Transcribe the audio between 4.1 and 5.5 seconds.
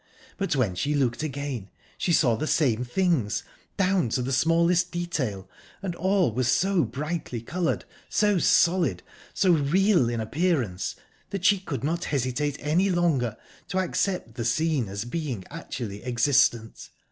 the smallest detail,